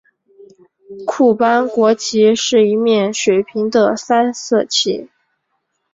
[1.05, 5.11] 库班国旗是一面水平的三色旗。